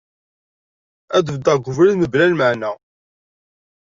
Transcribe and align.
Ad 1.15 1.25
beddeɣ 1.33 1.57
deg 1.57 1.67
ubrid 1.71 1.95
mebla 1.97 2.25
lmaɛna. 2.31 2.71